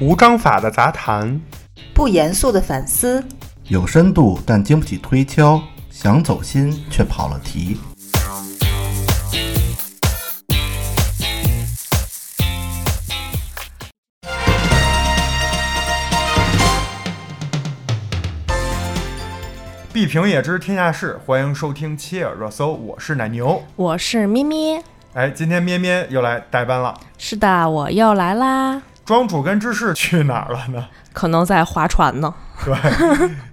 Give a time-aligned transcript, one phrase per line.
[0.00, 1.40] 无章法的杂谈，
[1.92, 3.20] 不严肃的反思，
[3.64, 5.60] 有深度但经不起推敲，
[5.90, 7.76] 想走心却跑了题。
[19.92, 23.60] 必评也知天下事，欢迎收听切尔热搜，我是奶牛。
[23.74, 24.80] 我是咩咩，
[25.14, 26.94] 哎，今天咩咩又来代班了。
[27.18, 30.86] 是的，我又来啦，庄主跟芝士去哪儿了呢？
[31.14, 32.34] 可能在划船呢。
[32.62, 32.74] 对，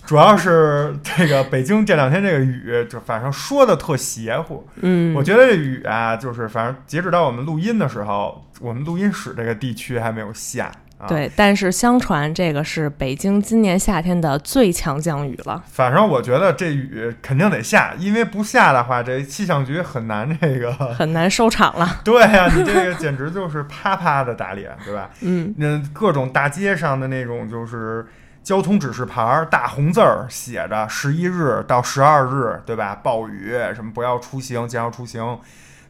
[0.05, 4.67] 主要是这个北京这两天这个雨，就反正说的特邪乎。
[4.81, 10.69] 嗯，我觉得这雨啊，就是反正截止到我们录音的时候，我们录音室这个地区还没有下。
[10.97, 15.61] 啊、，对，但是相传这个是北京今年夏天的最强降雨了。
[15.67, 20.71] 反正我觉得这雨肯定得下，因为不下的话，这气象局很难这个。
[20.93, 22.01] 很难收场了。
[22.03, 25.09] 对呀、你这个简直就是啪啪的打脸，对吧？
[25.21, 28.05] 嗯，那各种大街上的那种就是
[28.41, 32.95] 交通指示牌儿，大红字儿写着十一日到十二日，对吧？
[33.03, 35.37] 暴雨什么不要出行，减少出行，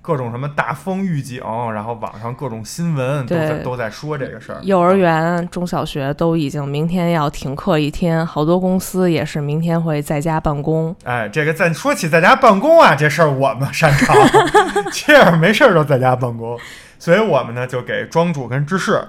[0.05, 1.41] 各种什么大风预警，
[1.73, 4.59] 然后网上各种新闻都在都在说这个事儿。
[4.61, 10.95] 幼儿园、中小学都已经明天要停课一天，好多公司也是明天会在家办公。
[11.05, 14.15] 哎，这个在说起在家办公啊，这事儿我们擅长，
[14.93, 16.55] 这样没事儿都在家办公，
[16.99, 19.03] 所以我们呢就给庄主跟芝士，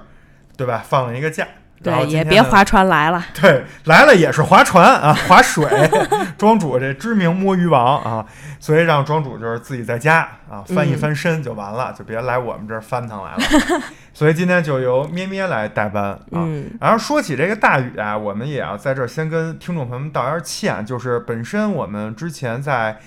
[0.56, 1.46] 对吧，放了一个假。
[1.82, 3.24] 对，也别划船来了。
[3.40, 5.64] 对，来了也是划船啊，划水。
[6.36, 8.26] 庄主这知名摸鱼王啊，
[8.58, 13.82] 所以让庄主就是自己在家啊翻一翻身就完了，就别来我们这儿翻腾来了。
[14.12, 16.18] 所以今天就由咩咩来代班啊。
[16.32, 22.98] 嗯，然后说起这个大雨啊，我们也要在这儿先跟听众朋友们道一下歉，就是本身我们之前在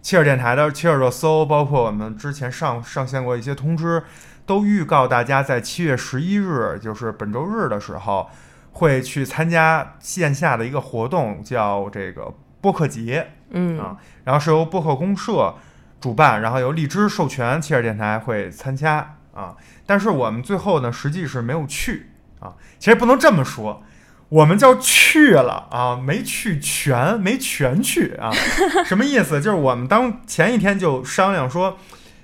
[0.00, 4.02] 切尔电台的切尔热搜，包括我们之前上上线过一些通知，
[4.48, 8.30] 都预告大家在七月十一日，就是本周日的时候，
[8.72, 13.32] 会去参加线下的一个活动，叫这个播客节。
[13.50, 15.54] 嗯啊然后是由播客公社
[16.00, 19.54] 主办，然后由荔枝授权，切尔电台会参加啊。
[19.84, 22.54] 但是我们最后呢，实际是没有去啊。
[22.78, 23.82] 其实不能这么说，
[24.30, 28.30] 我们叫去了啊，没去全，没全去啊。
[28.84, 29.40] 什么意思？
[29.40, 31.76] 就是我们当前一天就商量说，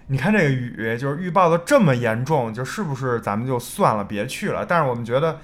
[0.06, 4.64] 你看这个雨就是预报的这么严重，就是不是咱们就算了，别去了。
[4.66, 5.40] 但是我们觉得。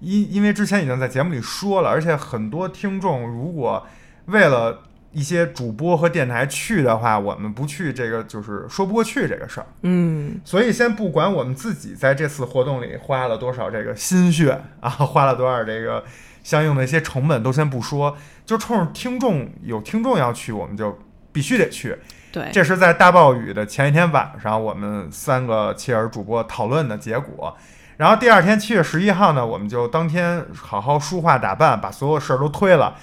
[0.00, 3.86] 因因为之前已经在节目里说了，而且很多听众如果
[4.26, 4.82] 为了
[5.12, 9.66] 一些主播和电台去的话，我们不去，这个就是说不过去这个事儿。
[9.82, 16.04] 嗯，所以先不管我们自己在这次活动里花了多少这个心血啊，花了多少这个
[16.42, 18.14] 相应的一些成本，都先不说，
[18.44, 20.98] 就冲着听众有听众要去，我们就
[21.32, 21.96] 必须得去。
[22.34, 27.56] 对，这是在大暴雨的前一天晚上，我们三个切尔主播讨论的结果。
[27.96, 32.96] 然后第二天七月十一号呢，我们就当天好好梳化打扮，把所有事儿都推了，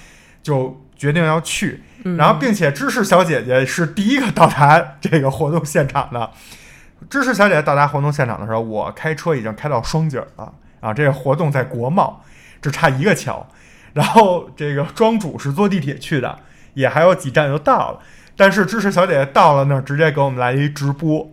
[0.44, 1.82] 就决定要去。
[2.04, 6.30] 嗯然后，并且芝士小姐姐是第一个到达这个活动现场的。
[7.10, 10.94] 芝士小姐姐到达活动现场的时候，我开车已经开到双井了啊！
[10.94, 12.22] 这个活动在国贸，
[12.62, 13.48] 只差一个桥。
[13.94, 16.38] 然后这个庄主是坐地铁去的，
[16.74, 18.00] 也还有几站就到了。
[18.36, 21.30] 但是支持小姐姐到了那儿，直接给我们来了一直播，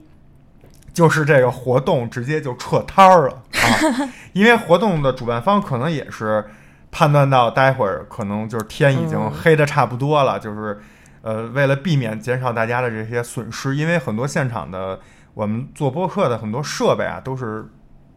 [0.93, 4.09] 就是这个活动直接就撤摊儿了啊！
[4.35, 6.45] 因为活动的主办方可能也是
[6.91, 10.81] 判断到待会儿可能就是天已经嗯黑的差不多了，就是
[11.23, 14.99] 呃为了避免减少大家的这些损失，因为很多现场的
[15.35, 17.67] 我们做播客的很多设备啊都是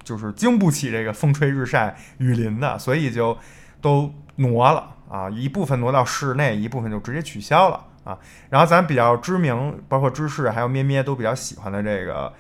[0.04, 3.38] 就是经不起这个风吹日晒雨淋的，所以就
[3.80, 8.18] 都挪了啊，一部分挪到室内，一部分就直接取消了啊。
[8.50, 12.32] 然后咱比较知名，包括芝士还有咩咩都比较喜欢的这个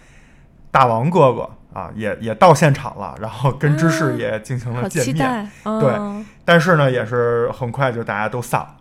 [0.71, 5.51] 大王哥哥啊，也也到现场了，然后跟芝士也进行了见面。
[5.63, 8.75] 对嗯但是呢，也是很快就大家都散了。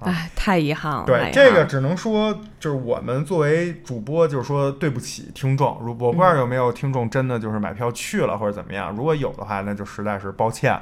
[0.00, 1.04] 哎，太遗憾了。
[1.06, 5.78] 对这个只能说，就是我们作为主播，就是说对不起听众。
[5.80, 10.78] 如我不知道有没有听众真的就是买票去了或者怎么样，如果有的话，那就实在是抱歉，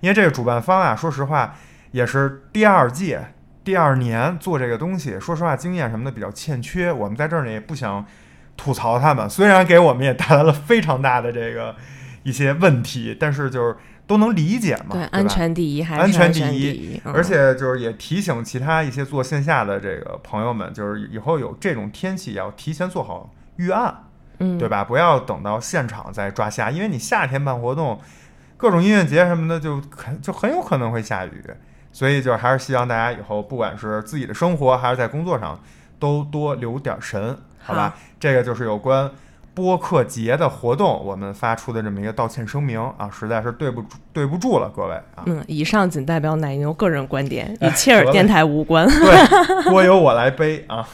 [0.00, 1.54] 因为这个主办方啊，说实话
[1.92, 3.32] 也是第二届、
[3.68, 6.90] 第二年做这个东西，说实话经验什么的比较欠缺。
[6.90, 8.02] 我们在这儿呢也不想
[8.56, 11.76] 吐槽他们，虽然给我们也带来了非常大的这个
[12.22, 13.76] 一些问题，但是就是
[14.06, 23.94] 都能理解嘛，对吧安全第一，还是安全第一而且就是也提醒其他一些做线下的这个朋友们，就是以后有这种天气要提前做好预案，
[24.38, 24.82] 嗯，对吧？
[24.82, 28.00] 不要等到现场再抓瞎，因为你夏天办活动，
[28.56, 31.44] 各种音乐节什么的，就很就很有可能会下雨。
[31.98, 35.58] 所以就还是希望大家以后不管是自己的生活还是在工作上，
[35.98, 37.88] 都多留点神，好吧？
[37.88, 39.10] 好这个就是有关
[39.52, 45.24] 播客节的活动，我们发出的这么一个道歉声明啊，实在是对不住对不住了各位啊。
[45.26, 48.86] 嗯，以上仅代表奶牛个人观点，哎与切尔电台无关。
[48.86, 50.88] 对，锅由我来背啊。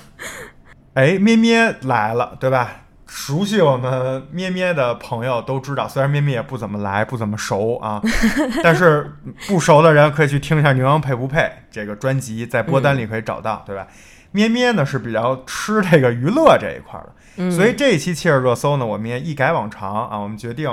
[0.94, 2.83] 哎，咩咩来了，对吧？
[3.06, 8.00] 熟悉我们咩咩的朋友都知道，虽然咩咩也不怎么来，不怎么熟啊，
[8.62, 9.12] 但是
[9.46, 11.40] 不熟的人可以去听一下《牛羊配不配》
[11.70, 13.86] 这个专辑，在播单里可以找到，对吧？
[14.32, 17.52] 咩咩呢是比较吃这个娱乐这一块的，嗯。
[17.52, 20.68] 所以这一期切尔热搜呢，我们也一改往常啊，我们决定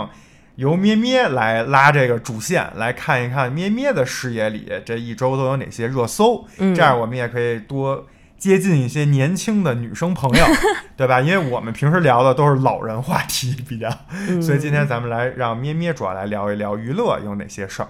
[0.56, 6.74] 由咩咩来拉这个主线，来看一看咩咩的视野里这一周都有哪些热搜，嗯。
[6.74, 8.04] 这样我们也可以多
[8.42, 10.44] 接近一些年轻的女生朋友，
[10.98, 11.22] 对吧？
[11.22, 13.88] 因为我们平时聊的都是老人话题比较，
[14.28, 17.90] 嗯所以今天咱们来让咩咩主要来聊一聊娱乐有哪些事儿。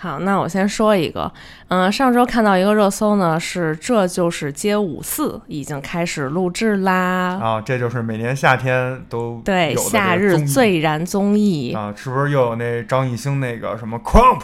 [0.00, 1.30] 好，那我先说一个，
[1.68, 7.36] 嗯、上周看到一个热搜呢，是这就是街舞四已经开始录制啦。
[7.42, 14.42] 啊，这就是每年夏天都对，夏日最燃综艺，啊，是不是又有那张艺兴那个什么 Crump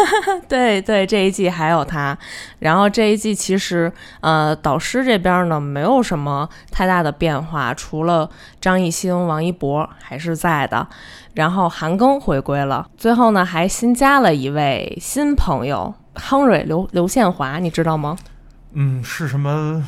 [0.46, 2.16] 对对，这一季还有他。
[2.58, 8.28] 然后这一季其实呃，导师这边呢没有什么太大的变化，除了
[8.60, 10.86] 张艺兴、王一博还是在的。
[11.40, 18.18] 然后韩庚回归了，最后呢还新加了一位新朋友 Henry 刘刘宪华，你知道吗？
[18.74, 19.82] 嗯，是什么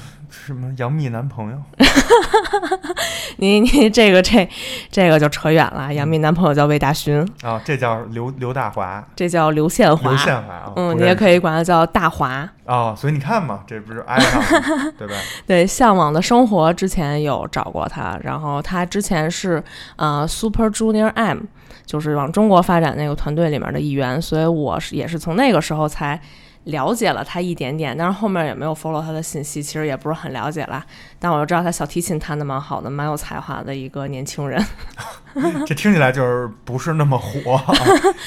[0.45, 1.63] 什么杨幂男朋友？
[3.39, 4.49] 你你这个这
[4.91, 5.93] 这个就扯远了。
[5.95, 10.11] 杨幂男朋友叫魏大勋，啊，这叫刘刘大华，这叫刘宪华。
[10.11, 10.73] 刘宪华啊。
[10.75, 12.49] 嗯，你也可以管他叫大华。
[12.65, 15.15] 哦，所以你看嘛，这不是挨上了， 对吧？
[15.47, 19.63] 对，《向往的生活》之前有找过他，然后他之前是
[19.97, 21.39] 呃 Super Junior M，
[21.87, 26.21] 就是往中国发展那个团队里面的一员，所以我是也是从那个时候才
[26.65, 30.85] 了解了他一点点，但是后面也没有 follow 他的信息，其实也不是很了解啦。
[31.19, 34.65] 但我就知道他小提琴弹的蛮好的，蛮有才华的一个年轻人。
[35.67, 37.65] 这听起来就是不是那么火、啊，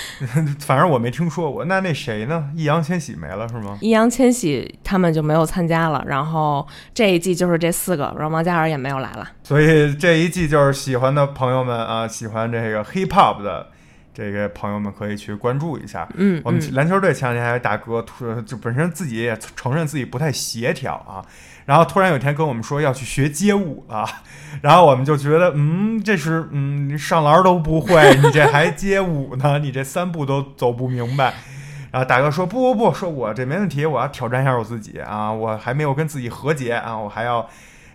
[0.59, 1.63] 反正我没听说过。
[1.65, 2.49] 那那谁呢？
[2.55, 3.77] 易烊千玺没了是吗？
[3.79, 9.29] 易烊千玺他们就没有参加了，然后这一季就是这四个，然后王嘉尔也没有来了。
[9.43, 13.67] 所以这一季就是喜欢的朋友们啊，喜欢这个 hip hop 的
[14.15, 16.07] 这个朋友们可以去关注一下。
[16.15, 21.19] 嗯，我们嗯篮球队前两天还有大哥突就本身自己也承认自己不太协调啊，
[21.65, 24.07] 然后突然有一天跟我们说要去学街舞啊，
[24.61, 29.59] 然后我们就觉得嗯，这是嗯上篮都不会，你这还街舞呢？
[29.59, 31.33] 你这三步都走不明白。
[31.91, 37.45] 然后大哥说不不不，说我这没问题，我要挑战一下我自己啊，我还没有跟自己和解啊，我还要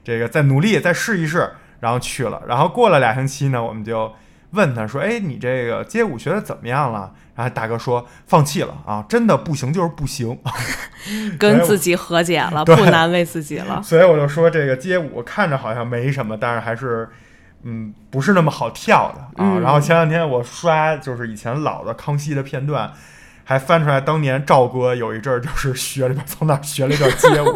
[0.05, 1.51] 这个再努力再试一试，
[1.81, 2.43] 然后去了。
[2.47, 4.11] 然后过了俩星期呢，我们就
[4.53, 10.39] 问他说：“哎，你这个街舞学的怎么样了？”然后大哥说：“放弃了啊，真的不行就是不行。
[11.39, 13.81] 跟自己和解了，不难为自己了”。
[13.85, 17.09] 所以我就说，这个街舞看着好像没什么，但是还是。
[17.63, 19.57] 嗯，不是那么好跳的啊。
[19.57, 22.91] 嗯然后前两天我刷就是以前老的康熙的片段，
[23.51, 27.53] 还翻出来当年赵哥有一阵儿就是学了从那儿学了一段街舞，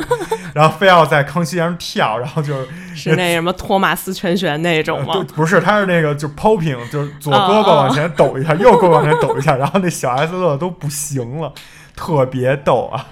[0.53, 5.27] 然后非要在康熙上跳，然后就是是那什么托马斯全旋那种对，吗？
[5.37, 11.53] 不是，他是那个就 popping，就是左胳哦膊往前抖一下，右胳膊往前抖一下，然后那小 S 乐都不行了，
[11.97, 13.07] 特别逗啊！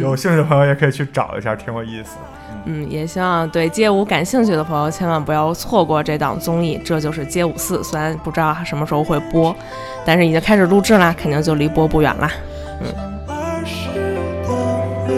[0.00, 2.16] 有兴趣的朋友也可以去找一下，挺有意思。
[2.64, 6.80] 嗯，也希望对街舞感兴趣的朋友千万不要错过这档综艺。
[6.84, 9.54] 这就是街舞四，虽然不知道它什么时候会播，
[10.04, 12.30] 但是已经开始录制啦，肯定就离播不远啦。
[13.26, 15.12] 儿时的回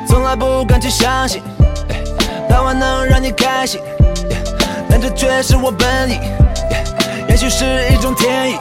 [0.00, 1.42] 忆，从来不敢去相信，
[1.90, 2.02] 哎
[2.48, 3.82] 当晚能让你开心，
[4.30, 4.42] 哎
[4.88, 6.14] 但这却是我本意，
[6.70, 6.82] 哎
[7.28, 8.56] 也许是一种天意。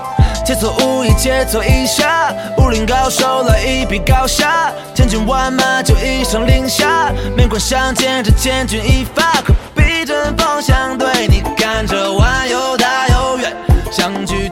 [0.45, 13.57] 切磋武艺，切磋一下，武林高手来一比高下，千军万马就一声令下，面馆相见这千钧一发，可逼着方向对你看这碗又大又圆，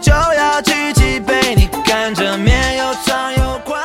[0.02, 3.84] 就要举起杯，你看这面又长又宽，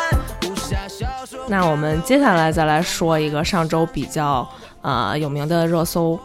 [0.89, 1.41] 小说。
[1.47, 4.49] 那我们接下来再来说一个上周比较
[4.81, 6.19] 呃有名的热搜，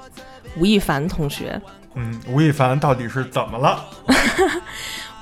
[0.55, 1.61] 吴亦凡同学。
[1.95, 3.83] 嗯，吴亦凡到底是怎么了？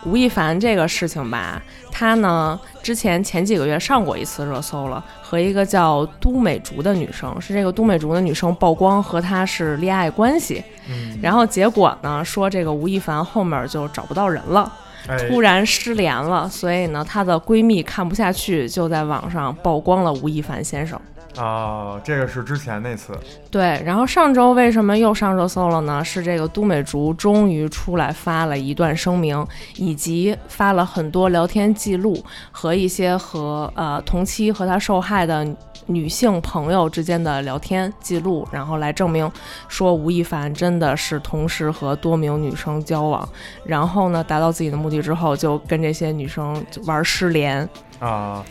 [0.05, 14.71] 吴亦凡这个事情吧，他呢之前前几个月上过一次热搜了，和一个叫都美竹的女生，是这个都美竹的女生曝光和他是恋爱关系，嗯，然后结果呢说这个吴亦凡后面就找不到人了，
[15.07, 20.99] 哎，突然失联了，所以呢她的闺蜜看不下去，就在网上曝光了吴亦凡先生。
[21.37, 23.13] 啊，这个是之前那次，
[23.49, 26.03] 对，然后上周为什么又上热搜了呢？
[26.03, 29.45] 是这个都美竹终于出来发了一段声明，
[29.77, 32.21] 以及发了很多聊天记录
[32.51, 35.47] 和一些和呃同期和她受害的
[35.85, 39.29] 女性朋友之间的聊天记录，然后来证明
[39.67, 43.27] 说吴亦凡真的是同时和多名女生交往，
[43.65, 47.67] 然后呢达到自己的目的之后，就跟这些女生玩失联。
[47.99, 48.43] 啊，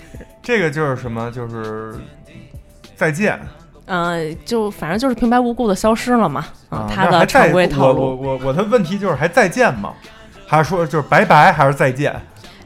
[0.43, 1.31] 这个就是什么？
[1.31, 1.95] 就是
[3.01, 3.41] 再见
[3.87, 9.95] 嗯、就反正就是平白无故的消失了嘛，啊，他的常规套我我路我我的问题就是还再见吗？
[10.47, 12.15] 还是说就是拜拜，还是再见？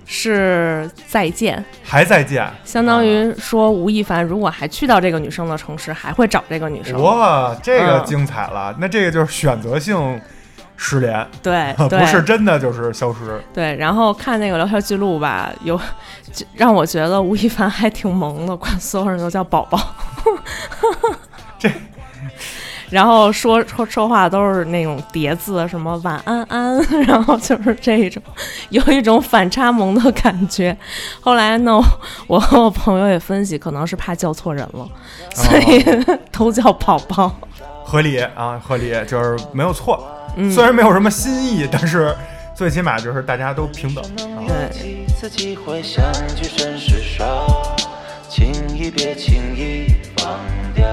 [0.05, 2.47] 是再见，还再见？
[2.65, 7.01] 相当于说吴亦凡如果还去到这个女生的城市，还会找这个女生。
[7.01, 8.75] 哇，这个嗯精彩了！
[8.79, 10.21] 那这个就是选择性
[10.87, 13.43] 失联， 对对， 不是真的就是消失。
[13.55, 15.81] 对，然后看那个聊天记录吧，有
[16.31, 19.81] 就让我觉得吴亦凡还挺萌的，管所有人都叫宝宝。
[21.59, 21.71] 这，
[22.91, 28.23] 然后说说说话都是那种叠字，什么晚安安，然后就是这一种，
[28.69, 30.77] 有一种反差萌的感觉。
[31.23, 31.81] 后来呢，
[32.27, 34.87] 我和我朋友也分析，可能是怕叫错人了，
[35.35, 35.83] 所以
[36.31, 37.35] 都叫宝宝。
[37.87, 40.07] 合理啊，合理，就是没有错。
[40.37, 42.15] 嗯，虽然没有什么新意，但是
[42.55, 44.05] 最起码就是大家都平等。
[44.05, 46.05] 啊对几次机会相
[46.37, 47.77] 聚甚是少，
[48.29, 49.87] 轻易别轻易
[50.17, 50.39] 放
[50.75, 50.85] 掉。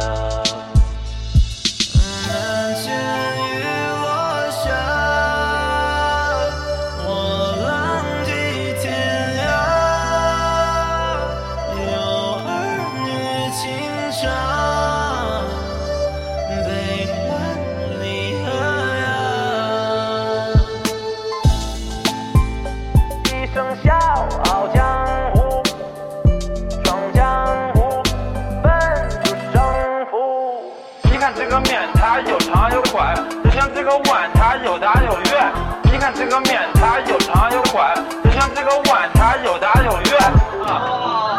[33.44, 35.52] 就像这个碗，它有大有圆。
[35.92, 37.94] 你看这个面，它有长有宽，
[38.24, 40.20] 就像这个碗，它有大有圆。
[40.66, 41.31] 啊，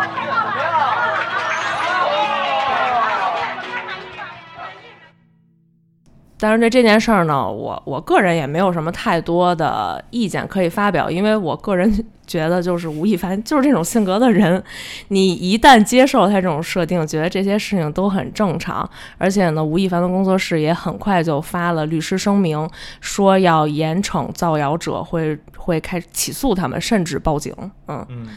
[6.42, 14.60] 但是对这件事儿呢，我我个人也没有什么太多的意见可以发表，因为我个人 觉得就是吴亦凡就是这种性格的人，
[15.06, 22.68] 你一旦接受他这种设定，觉得这些事情都很正常，而且呢，吴亦凡的工作室也很快就发了律师声明，
[23.00, 27.54] 说要严惩造谣者，会会开始起诉他们，甚至报警。
[27.86, 28.28] 嗯，嗯，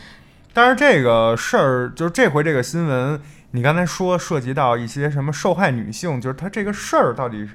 [0.53, 3.19] 但是这个事儿，就是这回这个新闻，
[3.49, 7.47] 你刚才说涉及到一些什么受害女性，就是他这个事儿到底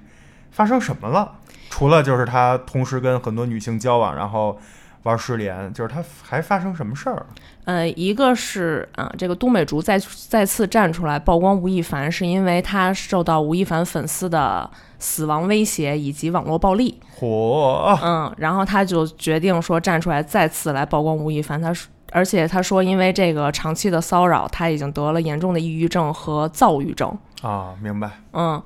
[0.50, 1.32] 发生什么了？
[1.68, 4.58] 除了就是他同时跟很多女性交往，然后
[5.04, 7.24] 玩失联，就是他还发生什么事儿？
[7.64, 21.60] 呃，一个是啊、这个都美竹再再次站出来曝光吴亦凡，是因为他受到吴亦凡粉丝的死亡威胁以及网络暴力，嚯，嗯，然后他就决定说站出来再次来曝光吴亦凡。
[21.62, 27.16] 他说，而且他说，因为这个长期的骚扰，他已经得了严重的抑郁症和躁郁症。
[27.42, 28.10] 啊，明白。
[28.32, 28.62] 嗯，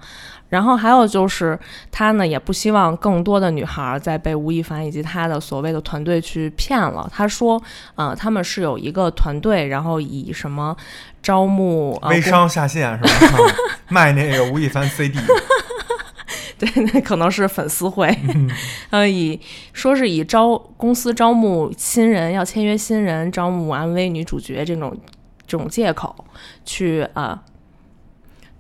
[0.49, 1.57] 然后还有就是
[1.93, 7.09] 他呢也不希望更多的女孩儿再被吴亦凡以及他的所谓的团队去骗了。
[7.13, 7.63] 他说，
[7.95, 10.77] 呃，他们是有一个团队，然后以什么
[11.23, 13.39] 招募呃微商下线是吧？
[13.39, 13.55] 嗯
[13.89, 15.21] 卖那个吴亦凡 CD
[16.59, 18.51] 对，那可能是粉丝会，嗯
[18.91, 19.41] 呃，以
[19.73, 24.97] 说是以招公司招募新人，要签约新人，招募 MV 女主角这种
[25.47, 26.25] 这种借口
[26.65, 27.13] 去啊。
[27.15, 27.41] 呃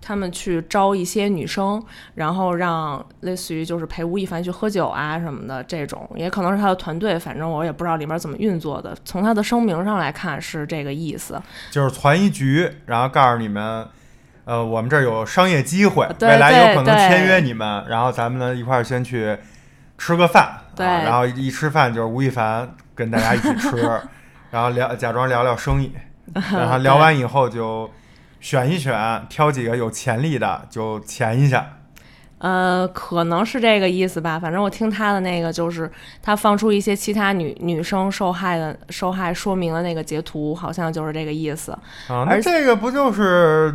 [0.06, 1.82] 他们去招一些女生，
[2.14, 8.94] 然后让类似于就是陪吴亦凡去喝酒啊什么的这种，也可能是他的团队，反正我也不知道里面怎么运作的。
[9.06, 11.40] 从他的声明上来看是这个意思。
[11.70, 13.88] 就是传一局，然后告诉你们，
[14.44, 19.36] 呃，我们这儿有商业机会，未来有可能签约你们，然后咱们呢一块儿先去
[19.96, 23.76] 吃个饭，对啊，然后一吃饭就是吴亦凡跟大家一起吃，
[24.50, 25.92] 然后聊假装聊聊生意，
[26.52, 27.90] 然后聊完以后就
[28.40, 31.78] 选一选，挑几个有潜力的就潜一下。
[32.38, 34.38] 呃，可能是这个意思吧。
[34.38, 35.90] 反正我听他的那个，就是
[36.22, 41.72] 他放出一些其他女女生受害的受害说明的那个截图，好像就是这个意思。
[42.08, 43.74] 啊，那这个不就是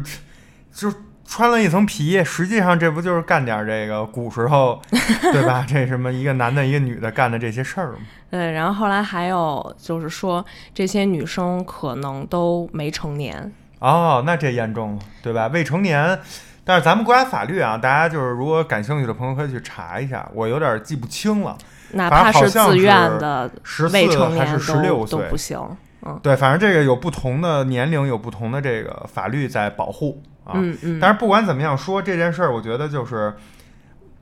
[0.71, 0.93] 就
[1.25, 2.23] 穿了一层皮？
[2.23, 4.81] 实际上这不就是干点这个古时候，
[5.31, 5.65] 对吧？
[5.67, 7.99] 这什么一个男的，一个女的干的这些事儿吗？
[8.31, 13.51] 对，然后后来还有就是说，这些女生可能都没成年。
[13.79, 15.47] 哦，那这严重了，对吧？
[15.47, 16.19] 未成年，
[16.63, 21.57] 但是咱们国家法律啊，大家就是如果感兴趣的朋友可以去查一下，我有点记不清了。
[21.91, 25.59] 哪怕是自愿的十四未成还年都是十六都岁不行。
[26.05, 30.53] 嗯对，反正这个有不同的年龄，有不同的这个法律在保护啊。
[30.55, 33.35] 嗯嗯，但是不管怎么样说这件事儿，我觉得就是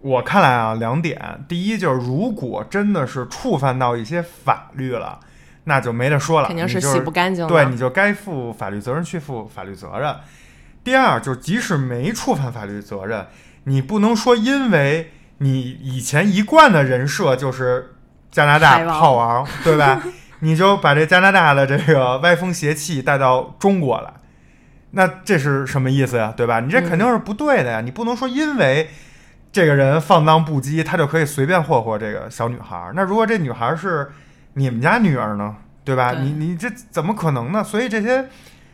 [0.01, 1.45] 我看来啊，两点。
[1.47, 5.19] 第一就是，如果真的是触犯到一些法律了，
[5.65, 7.49] 那就没得说了，肯定是洗不干净的。
[7.49, 10.15] 对，你就该负法律责任去负法律责任。
[10.83, 13.25] 第二，就是即使没触犯法律责任，
[13.65, 17.95] 你不能说因为你以前一贯的人设就是
[18.31, 20.01] 加拿大炮王，对吧？
[20.39, 24.13] 你就把这加拿大的这个歪风邪气带到中国来，
[24.91, 26.33] 那这是什么意思呀？
[26.35, 26.59] 对吧？
[26.59, 27.81] 你这肯定是不对的呀！
[27.81, 28.89] 你不能说因为
[29.51, 32.93] 这个人放荡不羁，他就可以随便霍霍这个小女孩儿。
[32.95, 34.11] 那如果这女孩儿是
[34.53, 35.55] 你们家女儿呢？
[35.83, 36.13] 对吧？
[36.13, 37.63] 对你你这怎么可能呢？
[37.63, 38.27] 所以这些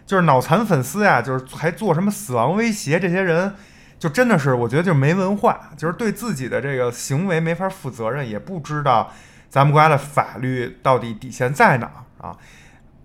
[0.06, 3.54] 就是脑残粉丝呀，就是还做什么死亡威胁，这些人
[4.00, 9.12] 就真的是我觉得就是没文化，就是对自己的这个行为没法负责任，也不知道
[9.50, 12.36] 咱们国家的法律到底底线在哪儿啊。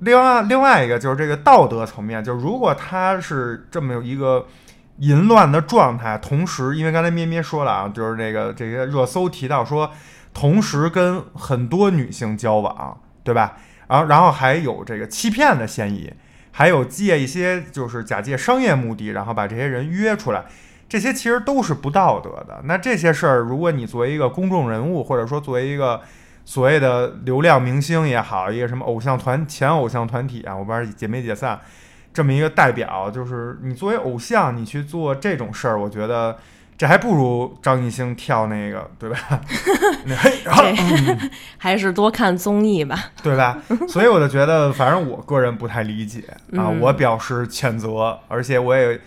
[0.01, 4.47] 另外另外一个就是这个道德层面，就是如果他是这么有一个
[4.99, 9.91] 淫乱的状态，同时因为刚才咩咩说了啊，就是这个这个热搜提到说，
[10.33, 13.57] 同时跟很多女性交往，对吧？
[13.89, 16.13] 然后然后还有这个欺骗的嫌疑，
[16.53, 20.45] 还有借一些就是假借商业目的，然后把这些人约出来，
[20.89, 22.61] 这些其实都是不道德的。
[22.65, 26.01] 那这些事儿，如果你作为一个公众人物，或者说作为一个
[26.49, 31.61] 所谓的流量明星也好，一个什么偶像团前偶像团体啊，我不知道解没解散，
[32.11, 36.39] 这么一个代表，就是你作为偶像，你去做这种事儿，我觉得
[36.79, 39.19] 这还不如张艺兴跳那个，对吧？
[40.07, 42.99] 那 嘿，还是多看综艺吧。
[43.23, 43.59] 对吧？
[43.87, 46.21] 所以我就觉得，反正我个人不太理解
[46.57, 48.99] 啊，嗯我表示谴责，而且我也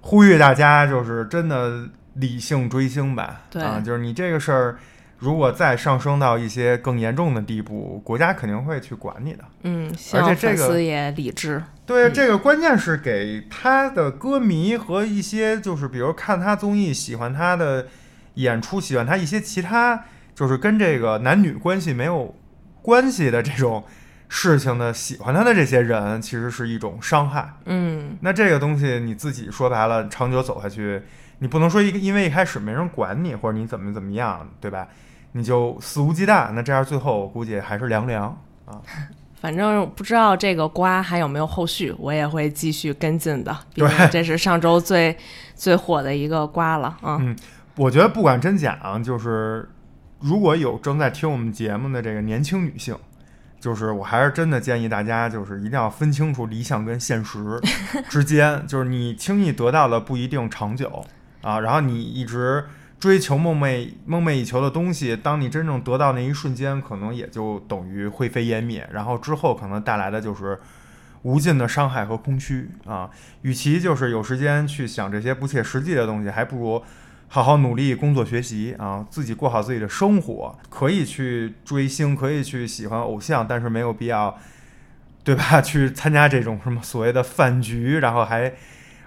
[0.00, 3.42] 呼吁大家，就是真的理性追星吧。
[3.48, 4.76] 对啊，就是你这个事儿，
[5.18, 9.44] 如果再上升到一些更严重的地步，国家肯定会去管你的。
[9.62, 11.62] 嗯，而且这个也理智。
[11.84, 17.88] 对，嗯这个关键是给他的歌迷和一些就是比如看他综艺、喜欢他的
[18.34, 22.34] 演出、喜欢他一些其他就是跟这个男女关系没有
[22.80, 23.82] 关系的这种
[24.28, 27.54] 事情的喜欢他的这些人，其实是一种伤害。
[27.64, 31.02] 嗯，那这个东西你自己说白了，长久走下去，
[31.40, 34.86] 你不能说一个因为一开始没人管你，或者你怎么怎么样，对吧？
[35.32, 38.24] 你就肆无忌惮，那这样最后我估计还是凉凉
[38.64, 38.80] 啊。
[39.40, 43.56] 反正不知道这个瓜还有没有后续，我也会继续跟进的。
[43.72, 45.16] 毕竟对这是上周最
[45.54, 47.18] 最火的一个瓜了啊。
[47.20, 47.36] 嗯
[47.76, 49.68] 我觉得不管真假，就是
[50.18, 52.96] 如果有正在听我们节目的这个年轻女性，
[53.60, 57.38] 就是我还是真的建议大家，就是一定要分清楚理想跟现实
[58.08, 61.04] 之间， 就是你轻易得到的不一定长久
[61.40, 62.64] 啊，然后你一直
[62.98, 70.58] 追求梦寐梦寐以求的东西，当你真正得到那一瞬间，可能也就等于灰飞烟灭，然后之后可能带来的就是。
[71.22, 73.10] 无尽的伤害和空虚啊！
[73.42, 76.80] 与其就是有时间去想这些不切实际的东西，还不如
[77.26, 80.56] 好好努力工作学习啊，自己过好自己的生活。
[80.70, 84.38] 可以去追星，可以去喜欢偶像，但是没有必要，
[85.24, 85.60] 对吧？
[85.60, 88.54] 去参加这种什么所谓的饭局，然后还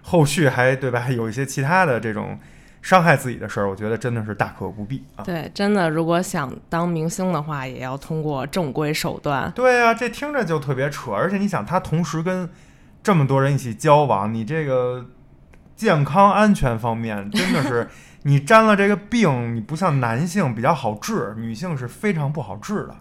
[0.02, 1.10] 后续还对吧？
[1.10, 2.38] 有一些其他的这种
[2.82, 5.24] 伤害自己的事儿，我觉得真的是大可不必啊。
[5.24, 9.52] 对，真的，如果想当明星的话，也要通过正规手段。
[9.52, 12.50] 对啊，这听着就特别扯，而且你想，他同时跟
[13.04, 15.06] 这么多人一起交往，你这个
[15.76, 17.88] 健康安全方面真的是，
[18.24, 22.96] 你沾了这个病，你不像男性比较好治，女性是非常不好治的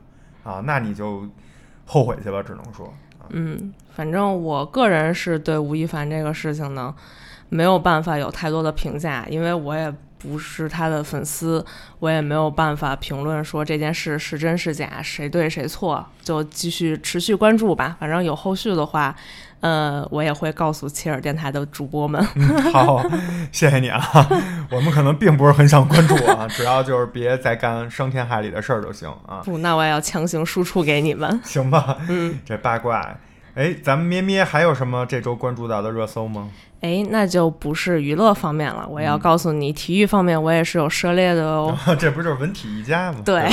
[0.44, 1.28] 啊，那你就
[1.86, 2.92] 后悔去吧，只能说。
[3.30, 6.94] 嗯，反正我个人是对吴亦凡这个事情呢，
[7.50, 11.64] 没有办法有太多的评价，因为我也不是他的粉丝，
[11.98, 17.96] 我也没有办法评论说这件事是真是假，谁对谁错，就继续持续关注吧。
[18.00, 19.14] 反正有后续的话，
[19.60, 22.24] 呃，我也会告诉切尔电台的主播们。
[22.34, 23.02] 嗯，好，
[23.50, 24.00] 谢谢你啊，
[24.70, 31.40] 我们可能并不是很想关注啊，只要就是别再干伤天害理的事儿就行啊， 不，那我也要强行输出给你们。
[31.42, 31.96] 行吧？
[32.08, 33.16] 嗯，这八卦。
[33.54, 36.48] 哎，咱们咩咩还有什么这周关注到的热搜吗？
[36.80, 41.76] 哎，那就不是娱乐方面了，我要告诉你，体育方面我也是有涉猎的哦。
[41.98, 43.18] 这不就是文体一家吗？
[43.24, 43.50] 对吧，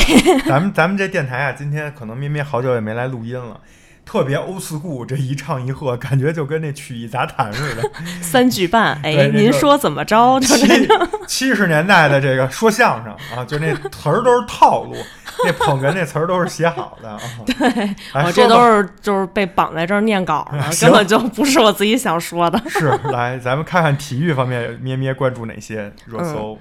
[0.47, 3.59] 咱们咱们这电台啊，今天可能咩咩好久也没来录音了，
[4.07, 7.83] 特别 old school，这一唱一和，感觉就跟那曲艺杂谈似的。
[8.21, 10.39] 三句半，哎，您说怎么着？
[10.39, 10.87] 七
[11.27, 14.95] 七十年代的这个说相声啊，就那词儿都是套路，
[15.43, 17.19] 那捧哏那词儿都是写好的啊。
[17.45, 22.57] 对，我这都是就是被绑在这儿念稿呢，根本就不是我自己想说的。
[22.69, 26.57] 是来，咱们看看体育方面咩咩关注哪些热搜。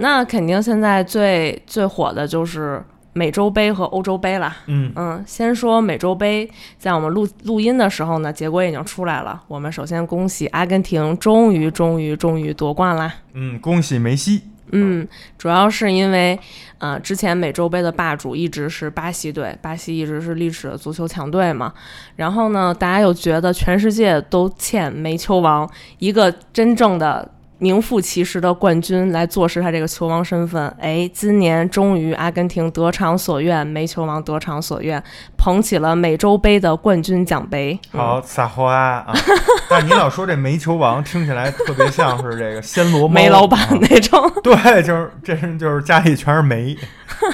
[0.00, 2.82] 那肯定现在最最火的就是
[3.18, 4.56] 美洲杯和欧洲杯了。
[4.66, 9.42] 嗯嗯，先说美洲杯，在我们录录音的时候呢，结果已经出来了。
[9.48, 13.12] 我们首先恭喜阿根廷终于终于终于夺冠啦！
[13.34, 16.38] 嗯，恭喜梅西嗯，主要是因为，
[16.76, 21.72] 呃，之前美洲杯的霸主一直是巴西队，巴西一直是历史的足球强队嘛。
[22.16, 27.28] 然后呢，大家又觉得全世界都欠煤球王一个真正的
[27.58, 30.68] 名副其实的冠军来坐实他这个球王身份。
[30.78, 35.02] 哎，今年终于阿根廷得偿所愿，煤球王得偿所愿，
[35.36, 37.78] 捧起了美洲杯的冠军奖杯。
[37.92, 39.12] 嗯好，撒花啊！
[39.68, 46.76] 但你老说这煤球王，听起来特别像是这个暹罗猫煤老板啊那种， 对，就是这是就是家里全是煤，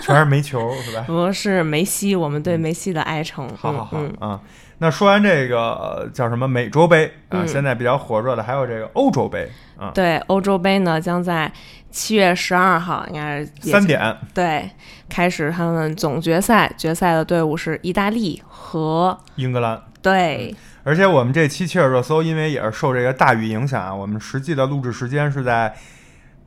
[0.02, 1.04] 全是煤球，是吧？
[1.06, 3.46] 不是梅西，我们对梅西的爱称。
[3.56, 4.40] 好好好嗯啊。
[4.78, 7.48] 那说完这个呃叫什么美洲杯啊，嗯。
[7.48, 11.50] 现在比较火热的还有这个欧洲杯啊，对，欧洲杯呢将在
[11.90, 14.68] 七月十二号，应该是三点对
[15.08, 19.80] 开始他们总决赛，决赛的队伍是意大利和英格兰。
[20.02, 25.74] 对而且我们这期切尔热搜，因为也是受这个大雨影响啊，我们实际的录制时间是在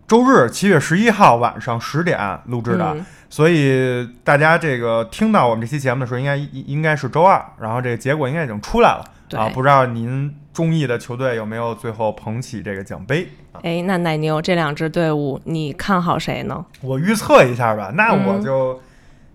[0.07, 9.03] 周日七月十一号晚上十点录制的，嗯所以大家这个听到我们这期节目的时候，应该应该是周二，然后这个结果应该已经出来了
[9.37, 9.49] 啊。
[9.53, 13.59] 不知道您中意的球队有没有最后捧起这个奖杯啊？
[13.63, 16.65] 哎，那奶牛这两支队伍，你看好谁呢？
[16.81, 18.81] 我预测一下吧，那我嗯就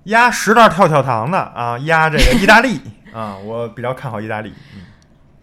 [0.05, 2.81] 压十袋跳跳糖的啊，压这个意大利
[3.13, 4.53] 啊，我比较看好意大利。
[4.75, 4.83] 嗯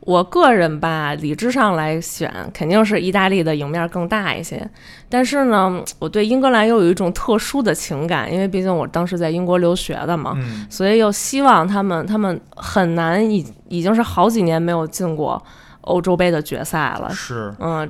[0.01, 4.67] 我个人吧，理智上来选，肯定是意大利的赢面更大一些。
[5.09, 15.41] 但是呢，我对英格兰又有一种特殊的情感，因为毕竟我当时在英国留学的嘛，嗯，所以又希望他们，他们很难已已经是好几年没有进过
[15.81, 17.89] 欧洲杯的决赛了，是嗯，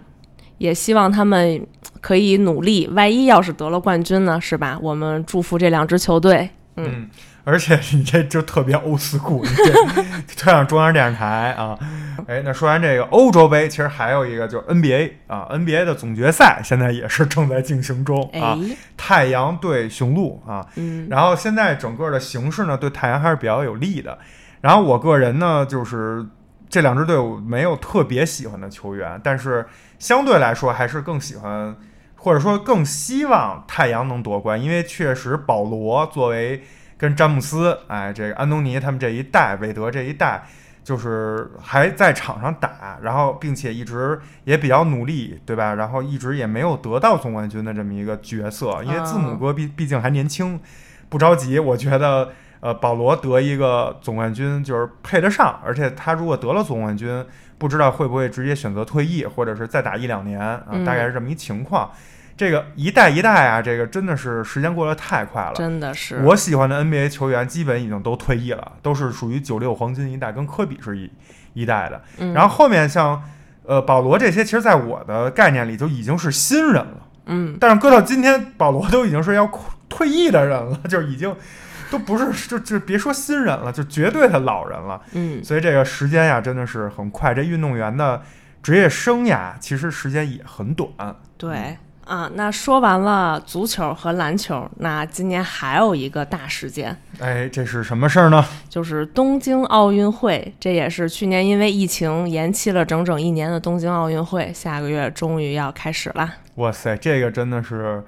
[0.58, 1.66] 也希望他们
[2.02, 2.88] 可以努力。
[2.88, 4.78] 万一要是得了冠军呢，是吧？
[4.82, 6.50] 我们祝福这两支球队。
[6.76, 7.10] 嗯嗯，
[7.50, 9.74] 而且你这就特别欧斯库，你这
[10.38, 11.78] 特像中央电视台啊。
[12.28, 18.56] 哎，那说完这个欧洲杯，其实还有一个就是 NBA 啊，NBA 的总决赛现在也是正在进行中啊。
[18.62, 24.20] 哎，太阳对雄鹿啊，嗯，然后现在整个的形势呢，对太阳还是比较有利的。
[24.62, 26.24] 然后我个人呢，就是
[26.70, 29.66] 这两支队伍没有特别喜欢的球员，但是
[29.98, 31.76] 相对来说还是更喜欢，
[32.16, 36.64] 或者说更希望太阳能夺冠，因为确实保罗作为
[37.00, 40.44] 跟詹姆斯，哎，这个安东尼他们这一代，韦德这一代。
[40.82, 45.76] 就是还在场上打，然后并且一直也比较努力，对吧？
[45.76, 50.60] 然后一直也没有得到总冠军的这么一个角色，因为字母哥毕毕竟还年轻，
[51.08, 51.60] 不着急。
[51.60, 52.30] 我觉得，
[52.62, 57.24] 呃，保罗得一个总冠军就是配得上，而且他如果得了总冠军，
[57.60, 61.92] 不知道会不会直接选择退役，或者是再打一两年啊，嗯大概是这么一情况。
[62.40, 65.52] 这个一代一代啊，这个真的是时间过得太快了。
[65.56, 71.12] 真的是我喜欢的 NBA 球员基本已经都退役了，都是属于九六黄金一代，跟科比是一
[71.54, 72.02] 一代的。
[72.20, 73.22] 嗯然后后面像
[73.64, 77.08] 呃保罗这些，其实在我的概念里就已经是新人了。
[77.26, 79.46] 嗯，但是搁到今天，保罗都已经是要
[79.90, 81.36] 退役的人了， 就是已经
[81.92, 85.02] 都不是就就别说新人了，就绝对的老人了。
[85.12, 87.34] 嗯，所以这个时间呀，真的是很快。
[87.34, 88.22] 这运动员的
[88.64, 90.90] 职业生涯其实时间也很短。
[91.38, 91.78] 对
[92.10, 92.30] 啊。
[92.34, 98.44] 那说完了足球和篮球，那今年还有一个大事件，哎，这是什么事儿呢？
[98.68, 100.54] 就是东京奥运会。
[100.60, 106.34] 这也是去年因为疫情延期了整整一年的东京奥运会，下个月终于要开始啦。
[106.56, 108.04] 哇塞，这个真的是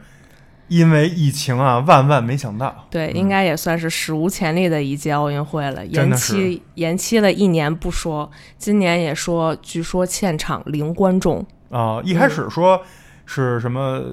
[0.68, 2.88] 因为疫情啊，万万没想到。
[2.90, 5.86] 对，应该也算是史无前例的一届奥运会了。
[5.86, 11.46] 延期延期了一年不说，今年也说，据说现场零观众。
[11.70, 12.82] 啊、一开始说
[13.26, 14.04] 是什么，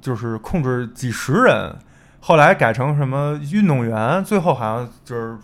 [0.00, 1.76] 就是控制几十人，
[2.20, 5.36] 后来改成什么运动员，最后好像就是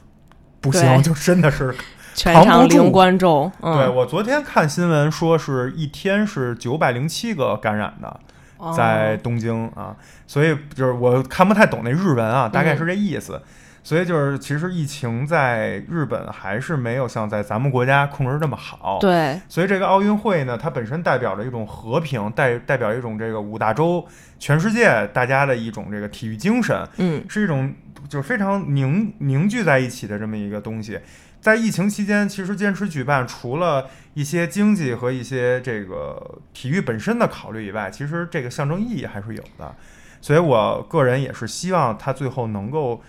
[0.60, 1.74] 不行，就真的是。
[2.14, 8.20] 全扛不住场零观众，嗯，对我昨天看新闻说是一天是九百零七个感染的，
[8.56, 9.94] 哦在东京啊，
[10.26, 13.40] 所以就是我看不太懂那日文啊，大概嗯是这意思。
[13.88, 18.98] 所以就是，其实疫情在日本还是没有像在咱们国家控制这么好。
[19.00, 24.06] 对，所以这个奥运会呢，它本身代表着一种和平，代代表一种这个五大洲
[24.38, 27.74] 全世界大家的一种这个体育精神，嗯，是一种
[28.10, 31.00] 就是非常凝凝聚在一起的这么一个东西。
[31.40, 39.74] 在疫情期间，其实坚持举办，除了一些经济和一些这个体育本身的考虑以外，其实这个象征意义还是有的。
[40.20, 43.00] 所以我个人也是希望它最后能够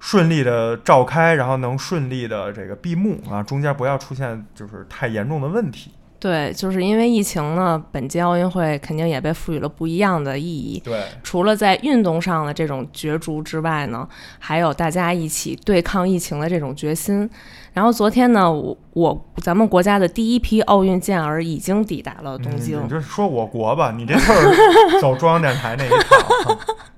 [0.00, 5.92] 顺利的召开，然后能顺利的这个闭幕啊，中间不要出现就是太严重的问题。
[6.20, 10.80] 对，就是因为疫情呢，本届奥运会肯定也被赋予了不一样的意义。
[10.84, 14.08] 对，除了在运动上的这种角逐之外呢，
[14.40, 17.30] 还有大家一起对抗疫情的这种决心。
[17.72, 22.80] 然后昨天呢，我我咱们国家的第一批奥运健儿已经抵达了东京。
[22.80, 26.58] 嗯、你就说我国吧，你这就是走中央电台那一套。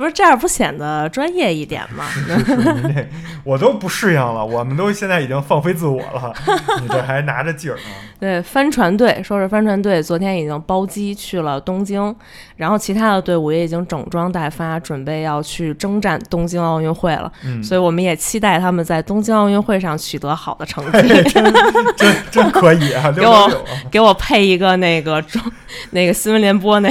[0.00, 2.06] 不是这样不显得专业一点吗？
[2.08, 3.08] 是是是，
[3.44, 6.32] 我都不适应了，我们都现在已经放飞自我了，
[6.80, 8.08] 你这还拿着劲儿啊？
[8.18, 12.16] 对，帆船队说是帆船队昨天已经包机去了东京，
[12.56, 17.30] 然后其他的队伍也已经整装待发，准备要去征战东京奥运会了。
[17.44, 21.08] 嗯，所以我们也期待他们在东京奥运会上取得好的成绩。
[21.28, 21.52] 真
[21.96, 23.12] 真真可以啊！
[23.12, 25.42] 给我给我配一个那个中
[25.90, 26.90] 那个新闻联播那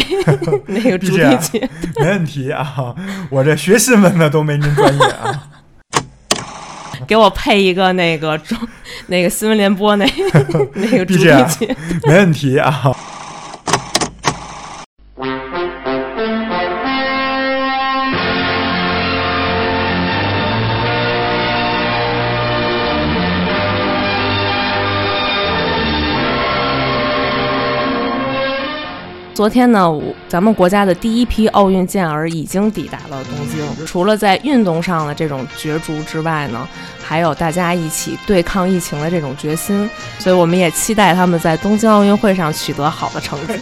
[0.67, 1.69] 那个主题曲，
[1.99, 2.95] 没问题啊！
[3.29, 5.43] 我这学新闻的都没您专业啊！
[7.07, 8.57] 给我配一个那个中
[9.07, 10.05] 那个新闻联播那
[10.75, 11.25] 那个主题
[11.57, 12.95] 曲，没问题啊！
[29.39, 29.89] 昨天呢，
[30.27, 33.85] 咱们国家的第一批奥运健儿已经抵达了东京。
[33.85, 36.67] 除了在运动上的这种角逐之外呢，
[37.01, 39.89] 还有大家一起对抗疫情的这种决心。
[40.17, 43.53] 所以我们也期待他们在东京奥运会上取得好的成绩。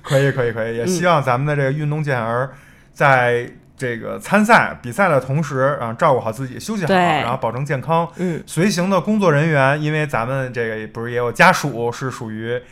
[0.00, 2.52] 可以，可以，可以，也希望咱们的这个运动健儿
[2.92, 8.08] 在这个参赛比赛的同时啊，照顾好自己，休息好，然后保证健康。
[8.14, 12.62] 嗯，随行的工作人员，因为咱们这个不是也有家属是属于。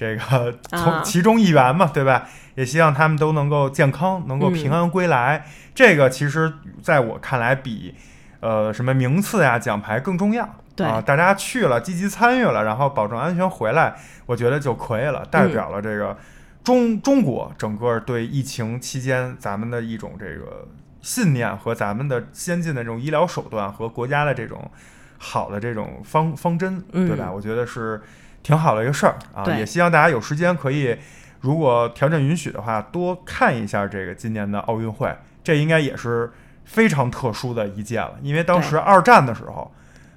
[0.00, 2.26] 这个从其中一员嘛，啊、对吧？
[2.54, 5.36] 也希望他们都能够健康，能够平安归来。
[5.36, 5.42] 嗯、
[5.74, 7.94] 这个其实在我看来，比
[8.40, 10.48] 呃什么名次呀、奖牌更重要。
[10.74, 16.16] 对啊，大家去了，积极参与了，然后保证安全回来，我觉得就可以了，代表了这个
[16.64, 20.66] 中、嗯、中国整个对疫情期间咱们的一种这个
[21.02, 24.70] 信念和咱们的先进的这种医疗手段和国家的这种
[25.18, 27.30] 好的这种方方针，嗯、对吧？
[27.30, 28.00] 我觉得是。
[28.42, 30.96] 挺好的一个事儿啊，也希望大家有时间可以，
[31.40, 35.14] 如果条件允许的话，多看一下这个今年的奥运会。
[35.42, 36.30] 这应该也是
[36.64, 39.72] 非常特殊的一届了，因为当时二战的时候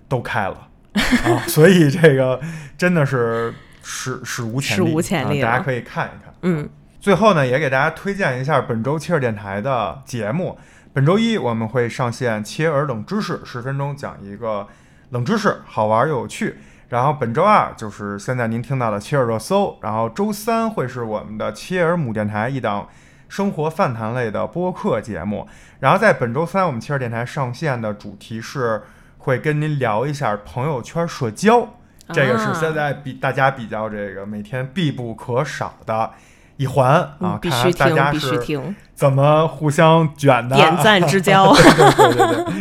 [0.10, 2.40] 都开了啊， 所以这个
[2.78, 6.34] 真的是史史无前史无前例、啊，大家可以看一看。
[6.42, 10.58] 嗯，最后呢，也给大家推荐一下本周切尔电台的节目。
[10.92, 14.68] 本周一我们会上线切尔冷知识，十分钟讲一个
[15.12, 16.58] 冷知识，好玩又有趣。
[16.94, 22.88] 然后本周二就是现在您听到的切尔热搜，然后周三会是我们的切尔姆电台一档
[23.28, 25.48] 生活饭谈类的播客节目。
[25.80, 28.84] 然后在本周三我们切尔电台上线的主题是
[29.18, 31.68] 会跟您聊一下朋友圈社交，
[32.10, 36.12] 这个是现在比大家比较这个每天必不可少的
[36.58, 42.54] 一环啊，嗯、必须听，必须听，怎么互相卷的， 点赞之交，对对对对，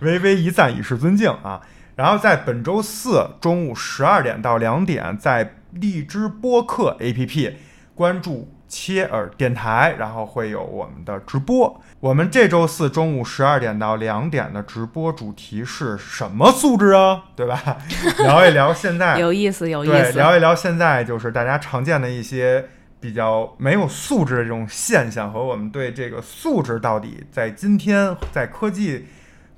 [0.00, 1.62] 微微一赞以示尊敬啊。
[2.00, 7.52] 然后在本周四中午十二点到两点，在荔枝播客 APP
[7.94, 11.78] 关注切尔电台，然后会有我们的直播。
[12.00, 17.24] 我们这周四中午十二点到两点的直播主题是什么素质啊？
[17.36, 17.76] 对吧？
[18.20, 20.16] 聊一聊现在 有意思，有意对，思。
[20.16, 22.64] 聊一聊现在就是大家常见的一些
[22.98, 29.04] 比较没有素质的这种现象，和我们对这个素质到底在今天在科技。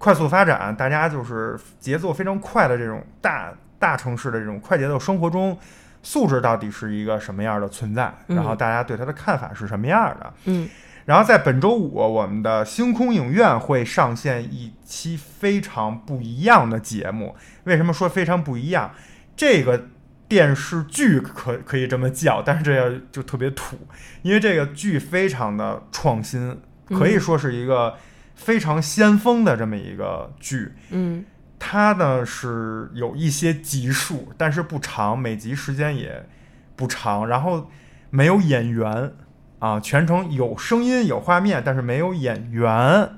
[0.02, 5.56] 快速发展，大家就是节奏非常快的这种大大城市的这种快节奏生活中，
[6.02, 8.12] 素质到底是一个什么样的存在？
[8.26, 10.34] 嗯、然后大家对它的看法是什么样的？
[10.46, 10.68] 嗯，
[11.04, 17.36] 然后在本周五，我们的星空影院会上线一期非常不一样的节目。
[17.62, 18.90] 为什么说非常不一样？
[19.36, 19.86] 这个
[20.26, 23.76] 电视剧可可以这么叫，但是这个就特别土，
[24.22, 27.94] 因为这个剧非常的创新，可以说是一个。
[28.34, 31.24] 非常先锋的这么一个剧，嗯，
[31.58, 36.26] 它呢是有一些集数，但是不长，每集时间也
[36.74, 37.70] 不长，然后
[38.10, 39.12] 没有演员
[39.60, 43.10] 啊，全程有声音有画面，但是没有演员，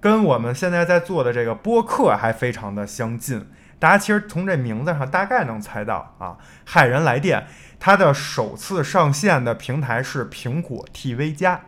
[0.00, 3.46] 跟我们现在在做的这个播客还非常的相近。
[3.78, 7.46] 大家其实从这名字上大概能猜到啊，骇人来电，
[7.78, 11.60] 它的首次上线的平台是苹果 TV 加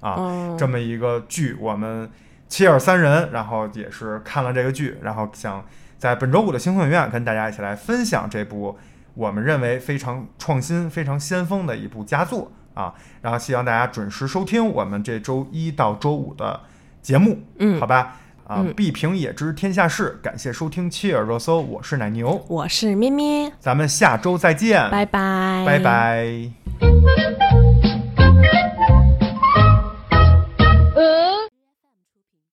[0.00, 2.10] 啊，哦、这么一个剧，我们。
[2.54, 5.64] 切尔三人，然后也是看了这个剧，然后想
[5.98, 8.78] 在本周五的星空影院跟大家一起来分享这部
[9.14, 12.94] 我们认为非常创新、非常先锋的一部佳作啊！
[13.22, 16.60] 然后希望大家准时收听我们这周一到周五的
[17.02, 18.18] 节目，嗯，好吧。
[18.46, 20.20] 啊，嗯必评也知天下事。
[20.22, 27.73] 感谢收听七耳热搜，我是奶牛，我是咩咩，咱们下周再见，拜拜，拜拜